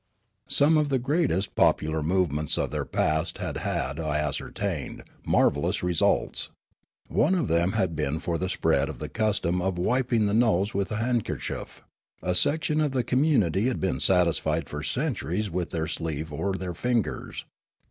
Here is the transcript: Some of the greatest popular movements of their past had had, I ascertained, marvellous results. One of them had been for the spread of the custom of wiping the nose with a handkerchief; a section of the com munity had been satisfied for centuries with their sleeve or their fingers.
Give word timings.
Some 0.47 0.79
of 0.79 0.89
the 0.89 0.97
greatest 0.97 1.53
popular 1.53 2.01
movements 2.01 2.57
of 2.57 2.71
their 2.71 2.85
past 2.85 3.37
had 3.37 3.57
had, 3.57 3.99
I 3.99 4.17
ascertained, 4.17 5.03
marvellous 5.27 5.83
results. 5.83 6.49
One 7.07 7.35
of 7.35 7.47
them 7.47 7.73
had 7.73 7.95
been 7.95 8.17
for 8.19 8.39
the 8.39 8.49
spread 8.49 8.89
of 8.89 8.97
the 8.97 9.09
custom 9.09 9.61
of 9.61 9.77
wiping 9.77 10.25
the 10.25 10.33
nose 10.33 10.73
with 10.73 10.89
a 10.91 10.95
handkerchief; 10.95 11.83
a 12.23 12.33
section 12.33 12.81
of 12.81 12.93
the 12.93 13.03
com 13.03 13.21
munity 13.21 13.67
had 13.67 13.79
been 13.79 13.99
satisfied 13.99 14.67
for 14.67 14.81
centuries 14.81 15.51
with 15.51 15.69
their 15.69 15.85
sleeve 15.85 16.33
or 16.33 16.53
their 16.53 16.73
fingers. 16.73 17.45